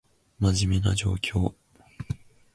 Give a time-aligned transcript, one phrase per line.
[0.39, 1.53] 真面目な状況